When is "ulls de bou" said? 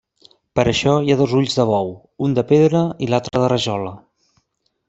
1.41-1.93